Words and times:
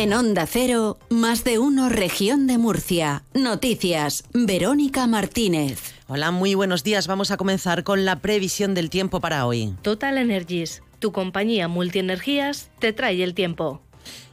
En 0.00 0.14
Onda 0.14 0.46
Cero, 0.46 0.98
más 1.10 1.44
de 1.44 1.58
uno 1.58 1.90
región 1.90 2.46
de 2.46 2.56
Murcia. 2.56 3.22
Noticias, 3.34 4.24
Verónica 4.32 5.06
Martínez. 5.06 5.92
Hola, 6.08 6.30
muy 6.30 6.54
buenos 6.54 6.82
días. 6.82 7.06
Vamos 7.06 7.30
a 7.30 7.36
comenzar 7.36 7.84
con 7.84 8.06
la 8.06 8.20
previsión 8.20 8.72
del 8.72 8.88
tiempo 8.88 9.20
para 9.20 9.44
hoy. 9.44 9.74
Total 9.82 10.16
Energies, 10.16 10.82
tu 11.00 11.12
compañía 11.12 11.68
multienergías, 11.68 12.70
te 12.78 12.94
trae 12.94 13.22
el 13.22 13.34
tiempo. 13.34 13.82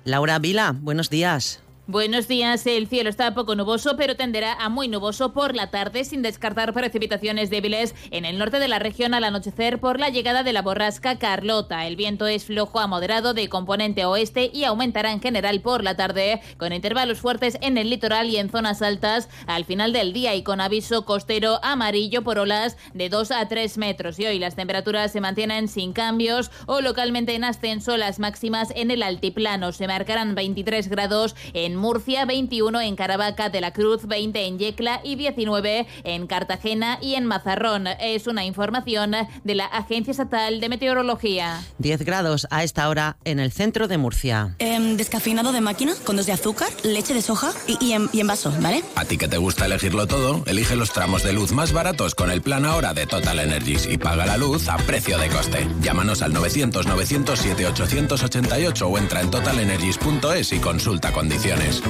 Laura 0.06 0.40
Vila, 0.40 0.74
buenos 0.74 1.10
días. 1.10 1.62
Buenos 1.90 2.28
días. 2.28 2.68
El 2.68 2.90
cielo 2.90 3.10
está 3.10 3.34
poco 3.34 3.56
nuboso, 3.56 3.96
pero 3.96 4.18
tenderá 4.18 4.52
a 4.52 4.68
muy 4.68 4.90
nuboso 4.90 5.32
por 5.32 5.56
la 5.56 5.72
tarde, 5.72 6.04
sin 6.04 6.22
descartar 6.22 6.74
precipitaciones 6.74 7.50
débiles 7.50 7.96
en 8.12 8.26
el 8.26 8.38
norte 8.38 8.60
de 8.60 8.68
la 8.68 8.78
región 8.78 9.14
al 9.14 9.24
anochecer 9.24 9.80
por 9.80 9.98
la 9.98 10.10
llegada 10.10 10.44
de 10.44 10.52
la 10.52 10.62
borrasca 10.62 11.18
Carlota. 11.18 11.88
El 11.88 11.96
viento 11.96 12.28
es 12.28 12.44
flojo 12.44 12.82
a 12.82 12.88
moderado 12.88 13.34
de 13.34 13.48
componente 13.48 14.04
oeste 14.04 14.52
y 14.54 14.66
aumentará 14.66 15.14
en 15.14 15.22
general 15.22 15.62
por 15.62 15.82
la 15.82 15.96
tarde, 15.96 16.42
con 16.58 16.74
intervalos 16.74 17.20
fuertes 17.20 17.58
en 17.62 17.78
el 17.78 17.90
litoral 17.90 18.28
y 18.28 18.36
en 18.36 18.50
zonas 18.50 18.82
altas 18.82 19.30
al 19.46 19.64
final 19.64 19.94
del 19.94 20.12
día 20.12 20.36
y 20.36 20.44
con 20.44 20.60
aviso 20.60 21.06
costero 21.06 21.62
amarillo 21.64 22.22
por 22.22 22.38
olas 22.38 22.76
de 22.96 23.08
2 23.08 23.32
a 23.32 23.48
3 23.48 23.78
metros. 23.78 24.20
Y 24.20 24.26
hoy 24.26 24.40
las 24.40 24.58
temperaturas 24.58 25.14
se 25.14 25.22
mantienen 25.22 25.70
sin 25.70 25.94
cambios 25.94 26.52
o 26.66 26.82
localmente 26.82 27.34
en 27.34 27.46
ascenso 27.46 27.96
las 27.96 28.20
máximas 28.20 28.74
en 28.76 28.92
el 28.92 29.04
altiplano. 29.04 29.72
Se 29.72 29.88
marcarán 29.88 30.36
23 30.36 30.90
grados 30.90 31.34
en 31.54 31.77
Murcia, 31.78 32.26
21 32.26 32.82
en 32.82 32.96
Caravaca 32.96 33.50
de 33.50 33.62
la 33.62 33.72
Cruz, 33.72 34.08
20 34.08 34.46
en 34.46 34.60
Yecla 34.60 35.02
y 35.04 35.16
19 35.16 35.88
en 36.04 36.28
Cartagena 36.28 37.00
y 37.02 37.16
en 37.16 37.26
Mazarrón. 37.26 37.88
Es 37.88 38.28
una 38.28 38.46
información 38.46 39.16
de 39.44 39.56
la 39.56 39.66
Agencia 39.66 40.12
Estatal 40.12 40.60
de 40.60 40.70
Meteorología. 40.70 41.62
10 41.78 42.04
grados 42.04 42.48
a 42.52 42.64
esta 42.64 42.90
hora 42.90 43.18
en 43.24 43.40
el 43.40 43.52
centro 43.52 43.88
de 43.88 43.98
Murcia. 43.98 44.56
Em, 44.60 44.98
descafeinado 44.98 45.52
de 45.52 45.62
máquina, 45.62 45.94
con 46.04 46.16
dos 46.16 46.26
de 46.26 46.34
azúcar, 46.34 46.70
leche 46.84 47.14
de 47.14 47.22
soja 47.22 47.52
y, 47.68 47.92
en, 47.92 48.10
y 48.12 48.20
en 48.20 48.28
vaso, 48.28 48.54
¿vale? 48.62 48.84
A 48.96 49.06
ti 49.06 49.18
que 49.18 49.28
te 49.28 49.38
gusta 49.38 49.66
elegirlo 49.66 50.08
todo, 50.08 50.44
elige 50.46 50.76
los 50.76 50.92
tramos 50.92 51.24
de 51.24 51.34
luz 51.34 51.52
más 51.52 51.72
baratos 51.72 52.16
con 52.16 52.32
el 52.32 52.42
plan 52.42 52.66
ahora 52.66 52.94
de 52.94 53.06
Total 53.06 53.40
Energies 53.40 53.88
y 53.88 53.98
paga 53.98 54.26
la 54.26 54.38
luz 54.38 54.68
a 54.70 54.78
precio 54.78 55.18
de 55.18 55.30
coste. 55.30 55.68
Llámanos 55.82 56.22
al 56.22 56.34
900 56.34 56.88
907 56.88 57.68
888 57.68 58.88
o 58.88 58.98
entra 58.98 59.22
en 59.22 59.32
totalenergies.es 59.32 60.54
y 60.54 60.60
consulta 60.60 61.12
condiciones. 61.12 61.67
Express. 61.68 61.82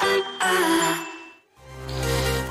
Ah, 0.00 0.22
ah. 0.40 0.95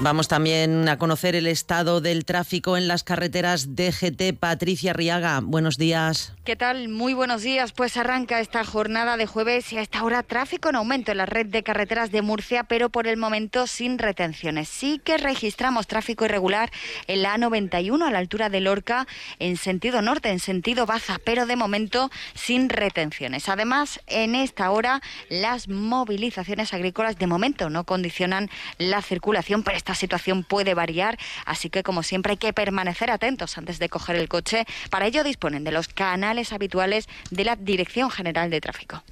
Vamos 0.02 0.28
también 0.28 0.90
a 0.90 0.98
conocer 0.98 1.38
el 1.38 1.48
estado 1.48 2.02
del 2.02 2.26
tráfico 2.26 2.76
en 2.76 2.90
las 2.90 3.04
carreteras 3.04 3.76
DGT. 3.76 4.38
Patricia 4.38 4.92
Riaga, 4.92 5.40
buenos 5.42 5.78
días. 5.78 6.34
¿Qué 6.44 6.58
tal? 6.58 6.90
Muy 6.90 7.14
buenos 7.14 7.44
días. 7.44 7.72
Pues 7.72 7.96
arranca 7.96 8.42
esta 8.42 8.66
jornada 8.66 9.16
de 9.16 9.26
jueves 9.26 9.72
y 9.72 9.78
a 9.78 9.82
esta 9.82 10.04
hora 10.04 10.22
tráfico 10.22 10.70
en 10.70 10.76
aumento 10.76 11.12
en 11.12 11.18
la 11.18 11.26
red 11.26 11.46
de 11.46 11.64
carreteras 11.64 12.12
de 12.12 12.22
Murcia, 12.22 12.66
pero 12.66 12.90
por 12.90 13.08
el 13.08 13.16
momento 13.16 13.68
sin 13.68 13.98
retenciones. 13.98 14.68
Sí 14.68 15.00
que 15.04 15.18
registramos 15.18 15.88
tráfico 15.88 16.26
irregular 16.26 16.72
en 17.08 17.24
la 17.24 17.36
A91 17.36 18.06
a 18.06 18.12
la 18.12 18.20
altura 18.20 18.50
de 18.50 18.60
Lorca 18.60 19.08
en 19.40 19.56
sentido 19.56 20.02
norte, 20.02 20.30
en 20.30 20.40
sentido 20.40 20.86
Baza, 20.86 21.20
pero 21.24 21.46
de 21.46 21.56
momento 21.56 22.12
sin 22.36 22.68
retenciones. 22.70 23.48
Además, 23.48 24.02
en 24.08 24.36
esta 24.36 24.70
hora 24.72 25.02
las 25.30 25.70
movilizaciones 25.70 26.74
agrícolas 26.74 27.18
de 27.18 27.28
momento 27.28 27.70
no 27.70 27.86
condicionan 27.86 28.50
la 28.78 29.02
circulación, 29.02 29.64
pero 29.64 29.78
esta 29.96 30.02
situación 30.02 30.44
puede 30.44 30.74
variar, 30.74 31.18
así 31.46 31.70
que 31.70 31.82
como 31.82 32.04
siempre 32.04 32.32
hay 32.32 32.38
que 32.38 32.54
permanecer 32.54 33.10
atentos 33.10 33.58
antes 33.58 33.80
de 33.80 33.90
coger 33.90 34.18
el 34.18 34.28
coche. 34.28 34.66
Para 34.90 35.08
ello 35.08 35.24
disponen 35.24 35.64
de 35.64 35.72
los 35.72 35.88
canales 35.88 36.52
habituales 36.52 37.08
de 37.32 37.46
la 37.46 37.56
Dirección 37.56 38.12
General 38.12 38.50
de 38.50 38.62
Tráfico. 38.62 39.04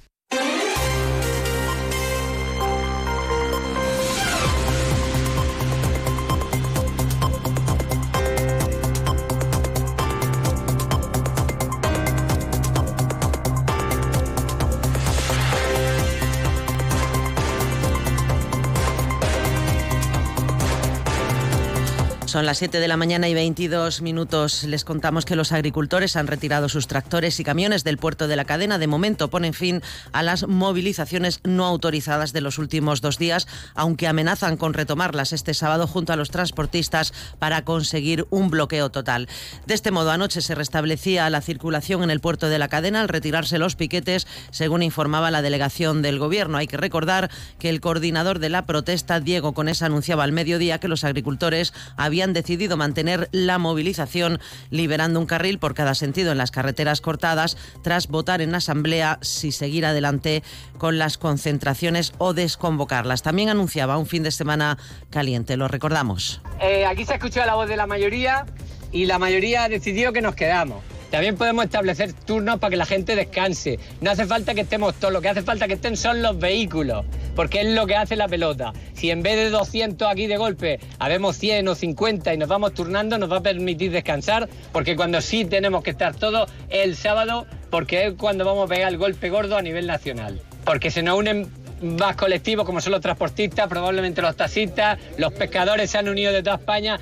Son 22.34 22.46
las 22.46 22.58
7 22.58 22.80
de 22.80 22.88
la 22.88 22.96
mañana 22.96 23.28
y 23.28 23.34
22 23.34 24.02
minutos. 24.02 24.64
Les 24.64 24.84
contamos 24.84 25.24
que 25.24 25.36
los 25.36 25.52
agricultores 25.52 26.16
han 26.16 26.26
retirado 26.26 26.68
sus 26.68 26.88
tractores 26.88 27.38
y 27.38 27.44
camiones 27.44 27.84
del 27.84 27.96
puerto 27.96 28.26
de 28.26 28.34
la 28.34 28.44
cadena. 28.44 28.76
De 28.78 28.88
momento 28.88 29.30
ponen 29.30 29.54
fin 29.54 29.82
a 30.10 30.24
las 30.24 30.48
movilizaciones 30.48 31.38
no 31.44 31.64
autorizadas 31.64 32.32
de 32.32 32.40
los 32.40 32.58
últimos 32.58 33.00
dos 33.00 33.18
días, 33.18 33.46
aunque 33.76 34.08
amenazan 34.08 34.56
con 34.56 34.74
retomarlas 34.74 35.32
este 35.32 35.54
sábado 35.54 35.86
junto 35.86 36.12
a 36.12 36.16
los 36.16 36.32
transportistas 36.32 37.14
para 37.38 37.62
conseguir 37.62 38.26
un 38.30 38.50
bloqueo 38.50 38.90
total. 38.90 39.28
De 39.66 39.74
este 39.74 39.92
modo, 39.92 40.10
anoche 40.10 40.42
se 40.42 40.56
restablecía 40.56 41.30
la 41.30 41.40
circulación 41.40 42.02
en 42.02 42.10
el 42.10 42.18
puerto 42.18 42.48
de 42.48 42.58
la 42.58 42.66
cadena 42.66 43.00
al 43.00 43.08
retirarse 43.10 43.60
los 43.60 43.76
piquetes, 43.76 44.26
según 44.50 44.82
informaba 44.82 45.30
la 45.30 45.40
delegación 45.40 46.02
del 46.02 46.18
Gobierno. 46.18 46.58
Hay 46.58 46.66
que 46.66 46.78
recordar 46.78 47.30
que 47.60 47.68
el 47.68 47.80
coordinador 47.80 48.40
de 48.40 48.48
la 48.48 48.66
protesta, 48.66 49.20
Diego 49.20 49.54
Conesa, 49.54 49.86
anunciaba 49.86 50.24
al 50.24 50.32
mediodía 50.32 50.80
que 50.80 50.88
los 50.88 51.04
agricultores 51.04 51.72
habían 51.96 52.23
han 52.24 52.32
decidido 52.32 52.76
mantener 52.76 53.28
la 53.32 53.58
movilización 53.58 54.40
liberando 54.70 55.20
un 55.20 55.26
carril 55.26 55.58
por 55.58 55.74
cada 55.74 55.94
sentido 55.94 56.32
en 56.32 56.38
las 56.38 56.50
carreteras 56.50 57.00
cortadas 57.00 57.56
tras 57.82 58.08
votar 58.08 58.40
en 58.40 58.54
asamblea 58.54 59.18
si 59.22 59.52
seguir 59.52 59.86
adelante 59.86 60.42
con 60.78 60.98
las 60.98 61.18
concentraciones 61.18 62.12
o 62.18 62.34
desconvocarlas. 62.34 63.22
También 63.22 63.48
anunciaba 63.48 63.98
un 63.98 64.06
fin 64.06 64.22
de 64.22 64.30
semana 64.30 64.78
caliente, 65.10 65.56
lo 65.56 65.68
recordamos. 65.68 66.40
Eh, 66.60 66.84
aquí 66.86 67.04
se 67.04 67.12
ha 67.12 67.16
escuchado 67.16 67.46
la 67.46 67.54
voz 67.54 67.68
de 67.68 67.76
la 67.76 67.86
mayoría 67.86 68.46
y 68.92 69.06
la 69.06 69.18
mayoría 69.18 69.64
ha 69.64 69.68
decidido 69.68 70.12
que 70.12 70.22
nos 70.22 70.34
quedamos. 70.34 70.82
También 71.10 71.36
podemos 71.36 71.66
establecer 71.66 72.12
turnos 72.12 72.58
para 72.58 72.70
que 72.70 72.76
la 72.76 72.86
gente 72.86 73.14
descanse. 73.14 73.78
No 74.00 74.10
hace 74.10 74.26
falta 74.26 74.52
que 74.52 74.62
estemos 74.62 74.94
todos, 74.94 75.12
lo 75.12 75.20
que 75.20 75.28
hace 75.28 75.42
falta 75.42 75.68
que 75.68 75.74
estén 75.74 75.96
son 75.96 76.22
los 76.22 76.36
vehículos, 76.38 77.04
porque 77.34 77.60
es 77.60 77.68
lo 77.68 77.86
que 77.86 77.96
hace 77.96 78.16
la 78.16 78.28
pelota. 78.28 78.72
Si 78.94 79.10
en 79.10 79.22
vez 79.22 79.36
de 79.36 79.50
200 79.50 80.08
aquí 80.08 80.26
de 80.26 80.36
golpe 80.36 80.80
habemos 80.98 81.36
100 81.36 81.68
o 81.68 81.74
50 81.74 82.34
y 82.34 82.38
nos 82.38 82.48
vamos 82.48 82.74
turnando, 82.74 83.18
nos 83.18 83.30
va 83.30 83.38
a 83.38 83.42
permitir 83.42 83.90
descansar, 83.90 84.48
porque 84.72 84.96
cuando 84.96 85.20
sí 85.20 85.44
tenemos 85.44 85.82
que 85.82 85.90
estar 85.90 86.14
todos 86.14 86.50
el 86.68 86.96
sábado, 86.96 87.46
porque 87.70 88.06
es 88.06 88.14
cuando 88.14 88.44
vamos 88.44 88.66
a 88.66 88.74
pegar 88.74 88.88
el 88.88 88.98
golpe 88.98 89.30
gordo 89.30 89.56
a 89.56 89.62
nivel 89.62 89.86
nacional. 89.86 90.40
Porque 90.64 90.90
se 90.90 91.02
nos 91.02 91.18
unen 91.18 91.48
más 91.82 92.16
colectivos 92.16 92.64
como 92.64 92.80
son 92.80 92.92
los 92.92 93.00
transportistas, 93.00 93.68
probablemente 93.68 94.22
los 94.22 94.36
taxistas, 94.36 94.98
los 95.18 95.32
pescadores 95.32 95.90
se 95.90 95.98
han 95.98 96.08
unido 96.08 96.32
de 96.32 96.42
toda 96.42 96.56
España. 96.56 97.00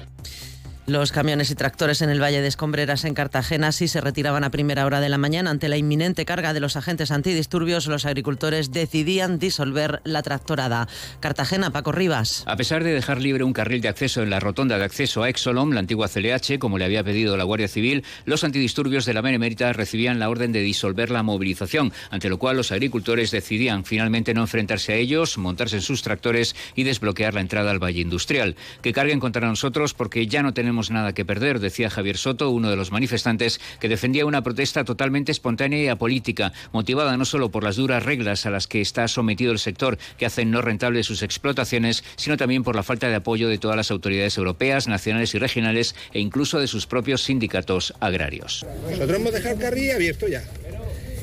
Los 0.87 1.13
camiones 1.13 1.49
y 1.53 1.55
tractores 1.55 2.03
en 2.03 2.11
el 2.11 2.21
Valle 2.21 2.41
de 2.41 2.49
Escombreras 2.49 3.05
en 3.05 3.15
Cartagena 3.15 3.71
sí 3.71 3.87
se 3.87 4.01
retiraban 4.01 4.43
a 4.43 4.51
primera 4.51 4.85
hora 4.85 4.99
de 4.99 5.09
la 5.09 5.17
mañana. 5.17 5.51
Ante 5.51 5.69
la 5.69 5.77
inminente 5.77 6.25
carga 6.25 6.53
de 6.53 6.59
los 6.59 6.75
agentes 6.75 7.13
antidisturbios, 7.13 7.87
los 7.87 8.05
agricultores 8.05 8.73
decidían 8.73 9.39
disolver 9.39 10.01
la 10.03 10.23
tractorada. 10.23 10.89
Cartagena, 11.21 11.71
Paco 11.71 11.93
Rivas. 11.93 12.43
A 12.49 12.57
pesar 12.57 12.83
de 12.83 12.93
dejar 12.93 13.21
libre 13.21 13.45
un 13.45 13.53
carril 13.53 13.81
de 13.81 13.87
acceso 13.87 14.25
en 14.25 14.31
la 14.31 14.41
rotonda 14.41 14.77
de 14.77 14.83
acceso 14.83 15.23
a 15.23 15.29
Exolom, 15.29 15.71
la 15.71 15.79
antigua 15.79 16.09
CLH, 16.09 16.59
como 16.59 16.79
le 16.79 16.85
había 16.85 17.05
pedido 17.05 17.37
la 17.37 17.45
Guardia 17.45 17.69
Civil, 17.69 18.03
los 18.25 18.43
antidisturbios 18.43 19.07
de 19.07 19.15
la 19.15 19.21
Benemérita 19.21 19.73
recibían 19.73 20.19
la 20.19 20.31
orden 20.31 20.51
de 20.51 20.63
disolver 20.63 21.13
la 21.13 21.23
movilización, 21.23 21.93
ante 22.11 22.29
lo 22.29 22.41
cual 22.41 22.57
los 22.57 22.73
agricultores 22.73 23.31
decidían 23.31 23.85
finalmente 23.85 24.35
no 24.35 24.41
enfrentarse 24.41 24.95
a 24.95 24.97
ellos, 24.97 25.39
montarse 25.39 25.77
en 25.77 25.83
sus 25.83 26.03
tractores 26.03 26.57
y 26.75 26.83
desbloquear 26.83 27.35
la 27.35 27.41
entrada 27.41 27.71
al 27.71 27.79
Valle 27.79 28.01
Industrial. 28.01 28.57
Que 28.83 28.93
carguen 28.93 29.21
contra 29.21 29.47
nosotros 29.47 29.95
porque 29.95 30.27
ya 30.27 30.43
no 30.43 30.53
tenemos 30.53 30.72
tenemos 30.73 30.91
nada 30.91 31.13
que 31.13 31.27
perder, 31.27 31.61
decía 31.61 31.91
Javier 31.91 32.17
Soto, 32.17 32.49
uno 32.49 32.71
de 32.71 32.77
los 32.77 32.93
manifestantes 32.93 33.61
que 33.79 33.91
defendía 33.91 34.25
una 34.25 34.43
protesta 34.43 34.85
totalmente 34.85 35.31
espontánea 35.31 35.83
y 35.83 35.89
apolítica, 35.89 36.55
motivada 36.73 37.15
no 37.19 37.27
solo 37.27 37.51
por 37.51 37.63
las 37.63 37.77
duras 37.77 38.03
reglas 38.03 38.47
a 38.47 38.51
las 38.51 38.67
que 38.67 38.81
está 38.81 39.07
sometido 39.07 39.53
el 39.53 39.59
sector 39.59 39.99
que 40.17 40.25
hacen 40.25 40.51
no 40.51 40.63
rentables 40.63 41.05
sus 41.05 41.23
explotaciones, 41.23 42.05
sino 42.17 42.39
también 42.39 42.65
por 42.65 42.75
la 42.75 42.83
falta 42.83 43.07
de 43.11 43.17
apoyo 43.17 43.51
de 43.51 43.59
todas 43.59 43.77
las 43.77 43.91
autoridades 43.91 44.39
europeas, 44.39 44.89
nacionales 44.89 45.35
y 45.35 45.39
regionales 45.39 45.95
e 46.15 46.21
incluso 46.21 46.59
de 46.59 46.67
sus 46.67 46.87
propios 46.87 47.23
sindicatos 47.23 47.93
agrarios. 48.01 48.65
Nosotros 48.91 49.21
hemos 49.21 49.33
dejado 49.35 49.57
el 49.57 49.61
carril 49.61 49.91
abierto 49.91 50.27
ya 50.27 50.43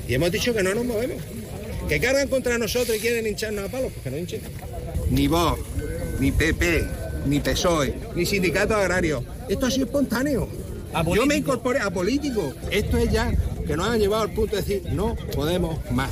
y 0.07 0.13
hemos 0.13 0.31
dicho 0.31 0.53
que 0.53 0.61
no 0.61 0.75
nos 0.75 0.85
movemos. 0.85 1.23
Que 1.87 1.99
cargan 1.99 2.27
contra 2.27 2.59
nosotros 2.59 2.95
y 2.95 2.99
quieren 2.99 3.25
hincharnos 3.25 3.65
a 3.65 3.71
palos, 3.71 3.91
pues 3.93 4.03
que 4.03 4.11
no 4.11 4.17
hinchen. 4.19 4.41
Ni 5.09 5.27
vos, 5.27 5.57
ni 6.19 6.31
PP, 6.31 6.98
ni 7.25 7.39
PSOE, 7.39 7.95
ni 8.15 8.25
sindicato 8.25 8.75
agrario. 8.75 9.23
Esto 9.47 9.65
ha 9.65 9.71
sido 9.71 9.85
espontáneo. 9.85 10.47
Yo 11.15 11.25
me 11.25 11.35
incorporé 11.35 11.79
a 11.79 11.89
político. 11.89 12.53
Esto 12.71 12.97
es 12.97 13.11
ya 13.11 13.31
que 13.67 13.77
nos 13.77 13.87
han 13.87 13.99
llevado 13.99 14.23
al 14.23 14.31
punto 14.31 14.55
de 14.55 14.61
decir 14.61 14.93
no 14.93 15.15
podemos 15.35 15.79
más. 15.91 16.11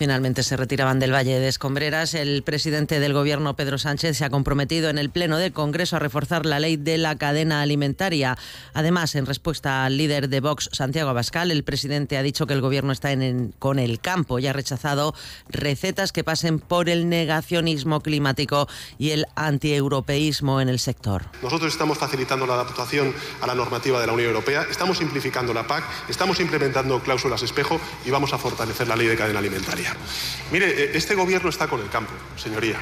Finalmente 0.00 0.42
se 0.42 0.56
retiraban 0.56 0.98
del 0.98 1.12
Valle 1.12 1.38
de 1.38 1.48
Escombreras. 1.48 2.14
El 2.14 2.42
presidente 2.42 3.00
del 3.00 3.12
Gobierno, 3.12 3.54
Pedro 3.54 3.76
Sánchez, 3.76 4.16
se 4.16 4.24
ha 4.24 4.30
comprometido 4.30 4.88
en 4.88 4.96
el 4.96 5.10
Pleno 5.10 5.36
del 5.36 5.52
Congreso 5.52 5.96
a 5.96 5.98
reforzar 5.98 6.46
la 6.46 6.58
ley 6.58 6.78
de 6.78 6.96
la 6.96 7.18
cadena 7.18 7.60
alimentaria. 7.60 8.38
Además, 8.72 9.14
en 9.14 9.26
respuesta 9.26 9.84
al 9.84 9.98
líder 9.98 10.30
de 10.30 10.40
Vox, 10.40 10.70
Santiago 10.72 11.10
Abascal, 11.10 11.50
el 11.50 11.64
presidente 11.64 12.16
ha 12.16 12.22
dicho 12.22 12.46
que 12.46 12.54
el 12.54 12.62
Gobierno 12.62 12.92
está 12.92 13.12
en, 13.12 13.52
con 13.58 13.78
el 13.78 14.00
campo 14.00 14.38
y 14.38 14.46
ha 14.46 14.54
rechazado 14.54 15.14
recetas 15.50 16.12
que 16.12 16.24
pasen 16.24 16.60
por 16.60 16.88
el 16.88 17.10
negacionismo 17.10 18.00
climático 18.00 18.68
y 18.96 19.10
el 19.10 19.26
antieuropeísmo 19.36 20.62
en 20.62 20.70
el 20.70 20.78
sector. 20.78 21.24
Nosotros 21.42 21.70
estamos 21.70 21.98
facilitando 21.98 22.46
la 22.46 22.54
adaptación 22.54 23.14
a 23.42 23.46
la 23.46 23.54
normativa 23.54 24.00
de 24.00 24.06
la 24.06 24.14
Unión 24.14 24.28
Europea, 24.30 24.66
estamos 24.70 24.96
simplificando 24.96 25.52
la 25.52 25.66
PAC, 25.66 25.84
estamos 26.08 26.40
implementando 26.40 27.00
cláusulas 27.00 27.42
espejo 27.42 27.78
y 28.06 28.10
vamos 28.10 28.32
a 28.32 28.38
fortalecer 28.38 28.88
la 28.88 28.96
ley 28.96 29.06
de 29.06 29.16
cadena 29.18 29.40
alimentaria. 29.40 29.89
Mire, 30.50 30.68
eh, 30.68 30.90
este 30.94 31.14
gobierno 31.14 31.48
está 31.48 31.68
con 31.68 31.80
el 31.80 31.88
campo, 31.88 32.12
señoría. 32.36 32.78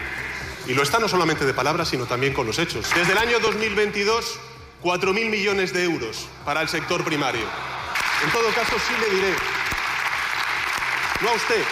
Y 0.67 0.75
lo 0.75 0.83
está 0.83 0.99
no 0.99 1.09
solamente 1.09 1.45
de 1.45 1.55
palabras, 1.55 1.89
sino 1.89 2.07
también 2.07 2.33
con 2.33 2.47
los 2.47 2.59
hechos. 2.59 2.87
Desde 2.95 3.13
el 3.13 3.19
año 3.19 3.41
2022, 3.41 4.39
4.000 4.83 5.31
millones 5.31 5.73
de 5.73 5.85
euros 5.85 6.29
para 6.45 6.61
el 6.63 6.69
sector 6.69 7.05
primario. 7.05 7.47
En 8.25 8.31
todo 8.31 8.49
caso, 8.51 8.77
sí 8.79 8.95
le 9.01 9.15
diré, 9.15 9.35
no 11.21 11.31
a 11.31 11.33
usted, 11.33 11.63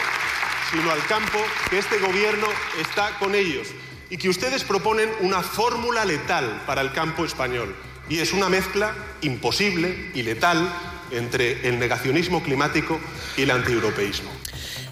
sino 0.70 0.90
al 0.90 1.04
campo, 1.06 1.38
que 1.70 1.78
este 1.78 1.98
gobierno 1.98 2.46
está 2.80 3.18
con 3.18 3.34
ellos 3.34 3.68
y 4.10 4.16
que 4.16 4.28
ustedes 4.28 4.64
proponen 4.64 5.10
una 5.20 5.42
fórmula 5.42 6.04
letal 6.04 6.62
para 6.66 6.80
el 6.80 6.92
campo 6.92 7.24
español. 7.24 7.74
Y 8.08 8.18
es 8.18 8.32
una 8.32 8.48
mezcla 8.48 8.94
imposible 9.22 10.10
y 10.14 10.22
letal 10.22 10.72
entre 11.10 11.68
el 11.68 11.78
negacionismo 11.78 12.42
climático 12.42 13.00
y 13.36 13.42
el 13.42 13.50
antieuropeísmo. 13.50 14.35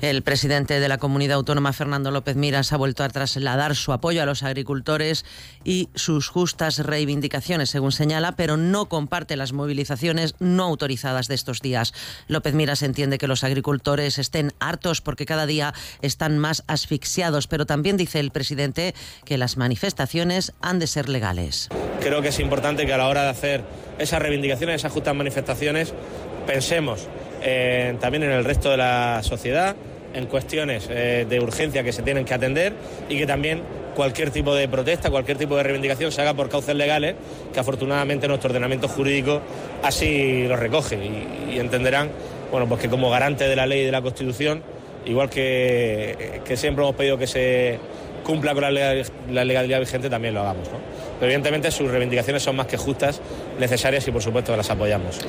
El 0.04 0.20
presidente 0.20 0.80
de 0.80 0.88
la 0.88 0.98
comunidad 0.98 1.36
autónoma, 1.36 1.72
Fernando 1.72 2.10
López 2.10 2.36
Miras, 2.36 2.74
ha 2.74 2.76
vuelto 2.76 3.04
a 3.04 3.08
trasladar 3.08 3.74
su 3.74 3.90
apoyo 3.90 4.22
a 4.22 4.26
los 4.26 4.42
agricultores 4.42 5.24
y 5.64 5.88
sus 5.94 6.28
justas 6.28 6.78
reivindicaciones, 6.80 7.70
según 7.70 7.90
señala, 7.90 8.32
pero 8.32 8.58
no 8.58 8.90
comparte 8.90 9.34
las 9.34 9.54
movilizaciones 9.54 10.34
no 10.40 10.64
autorizadas 10.64 11.26
de 11.26 11.36
estos 11.36 11.62
días. 11.62 11.94
López 12.28 12.52
Miras 12.52 12.82
entiende 12.82 13.16
que 13.16 13.26
los 13.26 13.44
agricultores 13.44 14.18
estén 14.18 14.52
hartos 14.60 15.00
porque 15.00 15.24
cada 15.24 15.46
día 15.46 15.72
están 16.02 16.36
más 16.36 16.64
asfixiados, 16.66 17.46
pero 17.46 17.64
también 17.64 17.96
dice 17.96 18.20
el 18.20 18.30
presidente 18.30 18.94
que 19.24 19.38
las 19.38 19.56
manifestaciones 19.56 20.52
han 20.60 20.80
de 20.80 20.86
ser 20.86 21.08
legales. 21.08 21.70
Creo 22.00 22.20
que 22.20 22.28
es 22.28 22.40
importante 22.40 22.84
que 22.84 22.92
a 22.92 22.98
la 22.98 23.08
hora 23.08 23.22
de 23.22 23.30
hacer 23.30 23.64
esas 23.98 24.20
reivindicaciones, 24.20 24.82
esas 24.82 24.92
justas 24.92 25.14
manifestaciones, 25.14 25.94
pensemos 26.46 27.08
eh, 27.40 27.96
también 28.02 28.24
en 28.24 28.32
el 28.32 28.44
resto 28.44 28.70
de 28.70 28.76
la 28.76 29.22
sociedad 29.22 29.74
en 30.14 30.26
cuestiones 30.26 30.88
eh, 30.90 31.26
de 31.28 31.40
urgencia 31.40 31.82
que 31.82 31.92
se 31.92 32.02
tienen 32.02 32.24
que 32.24 32.34
atender 32.34 32.72
y 33.08 33.18
que 33.18 33.26
también 33.26 33.62
cualquier 33.94 34.30
tipo 34.30 34.54
de 34.54 34.68
protesta, 34.68 35.10
cualquier 35.10 35.38
tipo 35.38 35.56
de 35.56 35.62
reivindicación 35.62 36.12
se 36.12 36.20
haga 36.20 36.34
por 36.34 36.48
cauces 36.48 36.74
legales, 36.74 37.14
que 37.52 37.60
afortunadamente 37.60 38.28
nuestro 38.28 38.50
ordenamiento 38.50 38.88
jurídico 38.88 39.40
así 39.82 40.46
lo 40.46 40.56
recoge 40.56 40.96
y, 40.96 41.58
entenderán 41.58 42.10
bueno, 42.50 42.68
pues 42.68 42.80
que 42.82 42.88
como 42.88 43.10
garante 43.10 43.48
de 43.48 43.56
la 43.56 43.66
ley 43.66 43.80
y 43.80 43.84
de 43.84 43.92
la 43.92 44.02
Constitución, 44.02 44.62
igual 45.06 45.28
que, 45.28 46.40
siempre 46.54 46.84
hemos 46.84 46.94
pedido 46.94 47.18
que 47.18 47.26
se 47.26 47.78
cumpla 48.24 48.54
con 48.54 48.62
la 48.62 49.44
legalidad, 49.44 49.80
vigente, 49.80 50.08
también 50.08 50.34
lo 50.34 50.40
hagamos. 50.40 50.68
Pero 50.68 51.26
evidentemente 51.26 51.70
sus 51.70 51.90
reivindicaciones 51.90 52.42
son 52.42 52.56
más 52.56 52.66
que 52.66 52.76
justas, 52.76 53.20
necesarias 53.58 54.06
y 54.06 54.12
por 54.12 54.22
supuesto 54.22 54.56
las 54.56 54.70
apoyamos. 54.70 55.20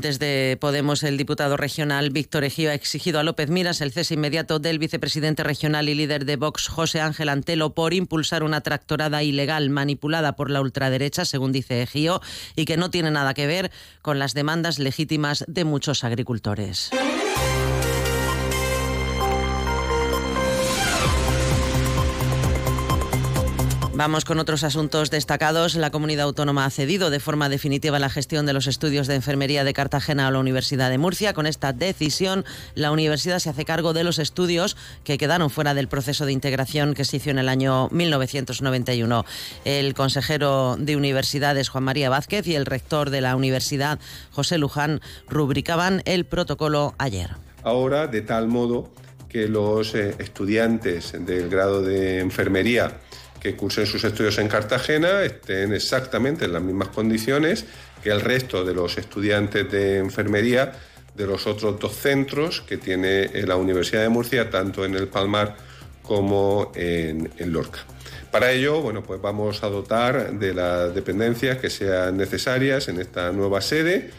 Desde 0.00 0.56
Podemos, 0.56 1.02
el 1.02 1.18
diputado 1.18 1.58
regional 1.58 2.08
Víctor 2.08 2.44
Ejío 2.44 2.70
ha 2.70 2.74
exigido 2.74 3.20
a 3.20 3.22
López 3.22 3.50
Miras 3.50 3.82
el 3.82 3.92
cese 3.92 4.14
inmediato 4.14 4.58
del 4.58 4.78
vicepresidente 4.78 5.42
regional 5.42 5.90
y 5.90 5.94
líder 5.94 6.24
de 6.24 6.36
Vox, 6.36 6.68
José 6.68 7.02
Ángel 7.02 7.28
Antelo, 7.28 7.74
por 7.74 7.92
impulsar 7.92 8.42
una 8.42 8.62
tractorada 8.62 9.22
ilegal 9.22 9.68
manipulada 9.68 10.36
por 10.36 10.50
la 10.50 10.62
ultraderecha, 10.62 11.26
según 11.26 11.52
dice 11.52 11.82
Ejío, 11.82 12.22
y 12.56 12.64
que 12.64 12.78
no 12.78 12.90
tiene 12.90 13.10
nada 13.10 13.34
que 13.34 13.46
ver 13.46 13.70
con 14.00 14.18
las 14.18 14.32
demandas 14.32 14.78
legítimas 14.78 15.44
de 15.46 15.64
muchos 15.64 16.02
agricultores. 16.02 16.90
Vamos 24.00 24.24
con 24.24 24.38
otros 24.38 24.64
asuntos 24.64 25.10
destacados. 25.10 25.74
La 25.74 25.90
comunidad 25.90 26.24
autónoma 26.24 26.64
ha 26.64 26.70
cedido 26.70 27.10
de 27.10 27.20
forma 27.20 27.50
definitiva 27.50 27.98
la 27.98 28.08
gestión 28.08 28.46
de 28.46 28.54
los 28.54 28.66
estudios 28.66 29.06
de 29.06 29.14
enfermería 29.14 29.62
de 29.62 29.74
Cartagena 29.74 30.26
a 30.26 30.30
la 30.30 30.38
Universidad 30.38 30.88
de 30.88 30.96
Murcia. 30.96 31.34
Con 31.34 31.46
esta 31.46 31.74
decisión, 31.74 32.46
la 32.74 32.92
universidad 32.92 33.40
se 33.40 33.50
hace 33.50 33.66
cargo 33.66 33.92
de 33.92 34.02
los 34.02 34.18
estudios 34.18 34.74
que 35.04 35.18
quedaron 35.18 35.50
fuera 35.50 35.74
del 35.74 35.88
proceso 35.88 36.24
de 36.24 36.32
integración 36.32 36.94
que 36.94 37.04
se 37.04 37.18
hizo 37.18 37.28
en 37.28 37.40
el 37.40 37.50
año 37.50 37.90
1991. 37.90 39.26
El 39.66 39.92
consejero 39.92 40.78
de 40.78 40.96
universidades, 40.96 41.68
Juan 41.68 41.84
María 41.84 42.08
Vázquez, 42.08 42.46
y 42.46 42.54
el 42.54 42.64
rector 42.64 43.10
de 43.10 43.20
la 43.20 43.36
universidad, 43.36 43.98
José 44.30 44.56
Luján, 44.56 45.02
rubricaban 45.28 46.00
el 46.06 46.24
protocolo 46.24 46.94
ayer. 46.96 47.32
Ahora, 47.64 48.06
de 48.06 48.22
tal 48.22 48.48
modo 48.48 48.88
que 49.28 49.46
los 49.46 49.94
eh, 49.94 50.14
estudiantes 50.18 51.12
del 51.18 51.50
grado 51.50 51.82
de 51.82 52.20
enfermería 52.20 52.98
que 53.40 53.56
cursen 53.56 53.86
sus 53.86 54.04
estudios 54.04 54.38
en 54.38 54.48
Cartagena 54.48 55.22
estén 55.22 55.72
exactamente 55.72 56.44
en 56.44 56.52
las 56.52 56.62
mismas 56.62 56.88
condiciones 56.88 57.64
que 58.02 58.10
el 58.10 58.20
resto 58.20 58.64
de 58.64 58.74
los 58.74 58.98
estudiantes 58.98 59.70
de 59.70 59.98
enfermería 59.98 60.72
de 61.14 61.26
los 61.26 61.46
otros 61.46 61.78
dos 61.78 61.96
centros 61.96 62.60
que 62.60 62.76
tiene 62.76 63.28
la 63.46 63.56
Universidad 63.56 64.02
de 64.02 64.08
Murcia, 64.08 64.50
tanto 64.50 64.84
en 64.84 64.94
el 64.94 65.08
Palmar 65.08 65.56
como 66.02 66.72
en, 66.74 67.30
en 67.36 67.52
Lorca. 67.52 67.80
Para 68.30 68.52
ello, 68.52 68.80
bueno, 68.80 69.02
pues 69.02 69.20
vamos 69.20 69.62
a 69.64 69.68
dotar 69.68 70.32
de 70.38 70.54
las 70.54 70.94
dependencias 70.94 71.58
que 71.58 71.68
sean 71.68 72.16
necesarias 72.16 72.88
en 72.88 73.00
esta 73.00 73.32
nueva 73.32 73.60
sede 73.60 74.10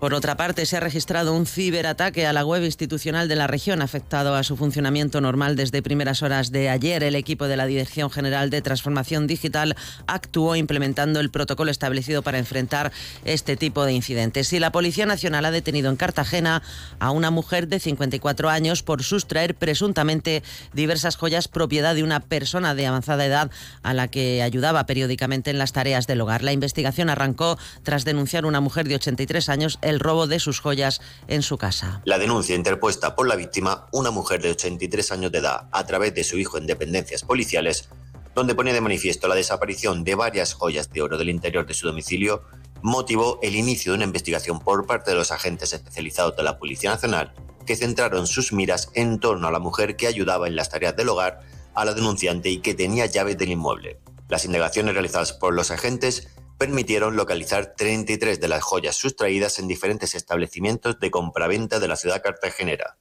por 0.00 0.14
otra 0.14 0.38
parte, 0.38 0.64
se 0.64 0.78
ha 0.78 0.80
registrado 0.80 1.34
un 1.34 1.44
ciberataque 1.44 2.26
a 2.26 2.32
la 2.32 2.44
web 2.44 2.64
institucional 2.64 3.28
de 3.28 3.36
la 3.36 3.46
región, 3.46 3.82
afectado 3.82 4.34
a 4.34 4.42
su 4.42 4.56
funcionamiento 4.56 5.20
normal 5.20 5.56
desde 5.56 5.82
primeras 5.82 6.22
horas 6.22 6.50
de 6.50 6.70
ayer. 6.70 7.02
El 7.02 7.14
equipo 7.14 7.48
de 7.48 7.58
la 7.58 7.66
Dirección 7.66 8.10
General 8.10 8.48
de 8.48 8.62
Transformación 8.62 9.26
Digital 9.26 9.76
actuó 10.06 10.56
implementando 10.56 11.20
el 11.20 11.30
protocolo 11.30 11.70
establecido 11.70 12.22
para 12.22 12.38
enfrentar 12.38 12.92
este 13.26 13.58
tipo 13.58 13.84
de 13.84 13.92
incidentes. 13.92 14.50
Y 14.54 14.58
la 14.58 14.72
Policía 14.72 15.04
Nacional 15.04 15.44
ha 15.44 15.50
detenido 15.50 15.90
en 15.90 15.96
Cartagena 15.96 16.62
a 16.98 17.10
una 17.10 17.30
mujer 17.30 17.68
de 17.68 17.78
54 17.78 18.48
años 18.48 18.82
por 18.82 19.02
sustraer 19.02 19.54
presuntamente 19.54 20.42
diversas 20.72 21.16
joyas 21.16 21.46
propiedad 21.48 21.94
de 21.94 22.04
una 22.04 22.20
persona 22.20 22.74
de 22.74 22.86
avanzada 22.86 23.26
edad 23.26 23.50
a 23.82 23.92
la 23.92 24.08
que 24.08 24.42
ayudaba 24.42 24.86
periódicamente 24.86 25.50
en 25.50 25.58
las 25.58 25.72
tareas 25.72 26.06
del 26.06 26.22
hogar. 26.22 26.42
La 26.42 26.52
investigación 26.52 27.10
arrancó 27.10 27.58
tras 27.82 28.06
denunciar 28.06 28.44
a 28.44 28.48
una 28.48 28.60
mujer 28.60 28.88
de 28.88 28.94
83 28.94 29.50
años 29.50 29.78
el 29.90 30.00
robo 30.00 30.26
de 30.26 30.40
sus 30.40 30.60
joyas 30.60 31.00
en 31.28 31.42
su 31.42 31.58
casa. 31.58 32.00
La 32.04 32.18
denuncia 32.18 32.56
interpuesta 32.56 33.14
por 33.14 33.28
la 33.28 33.36
víctima, 33.36 33.86
una 33.92 34.10
mujer 34.10 34.40
de 34.40 34.50
83 34.50 35.12
años 35.12 35.32
de 35.32 35.38
edad, 35.38 35.68
a 35.72 35.84
través 35.84 36.14
de 36.14 36.24
su 36.24 36.38
hijo 36.38 36.56
en 36.56 36.66
dependencias 36.66 37.22
policiales, 37.22 37.90
donde 38.34 38.54
pone 38.54 38.72
de 38.72 38.80
manifiesto 38.80 39.28
la 39.28 39.34
desaparición 39.34 40.04
de 40.04 40.14
varias 40.14 40.54
joyas 40.54 40.90
de 40.90 41.02
oro 41.02 41.18
del 41.18 41.28
interior 41.28 41.66
de 41.66 41.74
su 41.74 41.86
domicilio, 41.86 42.42
motivó 42.82 43.38
el 43.42 43.56
inicio 43.56 43.92
de 43.92 43.96
una 43.96 44.06
investigación 44.06 44.60
por 44.60 44.86
parte 44.86 45.10
de 45.10 45.16
los 45.16 45.32
agentes 45.32 45.72
especializados 45.72 46.36
de 46.36 46.42
la 46.42 46.58
Policía 46.58 46.90
Nacional, 46.90 47.34
que 47.66 47.76
centraron 47.76 48.26
sus 48.26 48.52
miras 48.52 48.90
en 48.94 49.18
torno 49.18 49.48
a 49.48 49.52
la 49.52 49.58
mujer 49.58 49.96
que 49.96 50.06
ayudaba 50.06 50.48
en 50.48 50.56
las 50.56 50.70
tareas 50.70 50.96
del 50.96 51.08
hogar 51.08 51.40
a 51.74 51.84
la 51.84 51.94
denunciante 51.94 52.48
y 52.50 52.58
que 52.58 52.74
tenía 52.74 53.06
llaves 53.06 53.38
del 53.38 53.50
inmueble. 53.50 54.00
Las 54.28 54.44
indagaciones 54.44 54.94
realizadas 54.94 55.32
por 55.32 55.54
los 55.54 55.70
agentes 55.70 56.28
permitieron 56.60 57.16
localizar 57.16 57.74
33 57.74 58.38
de 58.38 58.46
las 58.46 58.62
joyas 58.62 58.94
sustraídas 58.94 59.58
en 59.58 59.66
diferentes 59.66 60.14
establecimientos 60.14 61.00
de 61.00 61.10
compraventa 61.10 61.80
de 61.80 61.88
la 61.88 61.96
ciudad 61.96 62.22
cartagenera. 62.22 62.98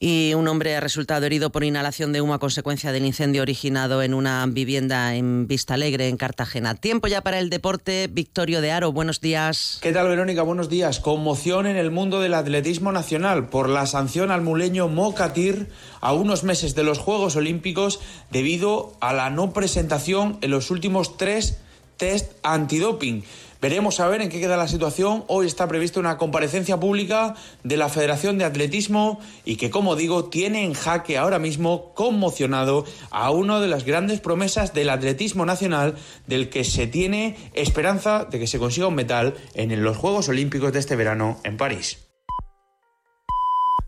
Y 0.00 0.34
un 0.34 0.48
hombre 0.48 0.74
ha 0.74 0.80
resultado 0.80 1.24
herido 1.26 1.52
por 1.52 1.62
inhalación 1.62 2.12
de 2.12 2.20
humo 2.20 2.34
a 2.34 2.40
consecuencia 2.40 2.90
del 2.90 3.06
incendio 3.06 3.42
originado 3.42 4.02
en 4.02 4.14
una 4.14 4.44
vivienda 4.46 5.14
en 5.14 5.46
Vista 5.46 5.74
Alegre, 5.74 6.08
en 6.08 6.16
Cartagena. 6.16 6.74
Tiempo 6.74 7.06
ya 7.06 7.20
para 7.20 7.38
el 7.38 7.50
deporte. 7.50 8.08
Victorio 8.10 8.60
de 8.60 8.72
Aro, 8.72 8.90
buenos 8.90 9.20
días. 9.20 9.78
¿Qué 9.80 9.92
tal, 9.92 10.08
Verónica? 10.08 10.42
Buenos 10.42 10.68
días. 10.68 10.98
Conmoción 10.98 11.68
en 11.68 11.76
el 11.76 11.92
mundo 11.92 12.20
del 12.20 12.34
atletismo 12.34 12.90
nacional 12.90 13.48
por 13.48 13.68
la 13.68 13.86
sanción 13.86 14.32
al 14.32 14.42
muleño 14.42 14.88
Mocatir 14.88 15.68
a 16.00 16.12
unos 16.12 16.42
meses 16.42 16.74
de 16.74 16.82
los 16.82 16.98
Juegos 16.98 17.36
Olímpicos 17.36 18.00
debido 18.32 18.96
a 19.00 19.12
la 19.12 19.30
no 19.30 19.52
presentación 19.52 20.38
en 20.42 20.50
los 20.50 20.72
últimos 20.72 21.16
tres 21.16 21.58
test 21.96 22.32
antidoping. 22.42 23.24
Veremos 23.60 24.00
a 24.00 24.08
ver 24.08 24.20
en 24.20 24.28
qué 24.28 24.38
queda 24.38 24.56
la 24.56 24.68
situación. 24.68 25.24
Hoy 25.28 25.46
está 25.46 25.66
prevista 25.66 25.98
una 25.98 26.18
comparecencia 26.18 26.78
pública 26.78 27.34
de 27.64 27.76
la 27.76 27.88
Federación 27.88 28.38
de 28.38 28.44
Atletismo 28.44 29.18
y 29.44 29.56
que, 29.56 29.70
como 29.70 29.96
digo, 29.96 30.26
tiene 30.26 30.64
en 30.64 30.74
jaque 30.74 31.16
ahora 31.16 31.38
mismo 31.38 31.94
conmocionado 31.94 32.84
a 33.10 33.30
una 33.30 33.58
de 33.60 33.68
las 33.68 33.84
grandes 33.84 34.20
promesas 34.20 34.74
del 34.74 34.90
atletismo 34.90 35.46
nacional 35.46 35.96
del 36.26 36.50
que 36.50 36.64
se 36.64 36.86
tiene 36.86 37.36
esperanza 37.54 38.26
de 38.30 38.38
que 38.38 38.46
se 38.46 38.58
consiga 38.58 38.88
un 38.88 38.94
metal 38.94 39.34
en 39.54 39.82
los 39.82 39.96
Juegos 39.96 40.28
Olímpicos 40.28 40.72
de 40.72 40.78
este 40.78 40.94
verano 40.94 41.40
en 41.42 41.56
París. 41.56 42.06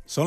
Son 0.09 0.27